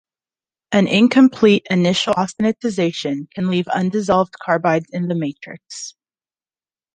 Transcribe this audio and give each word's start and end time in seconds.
An 0.71 0.87
incomplete 0.87 1.67
initial 1.69 2.13
austenitization 2.15 3.27
can 3.35 3.51
leave 3.51 3.67
undissolved 3.67 4.33
carbides 4.43 4.87
in 4.91 5.07
the 5.09 5.13
matrix. 5.13 5.93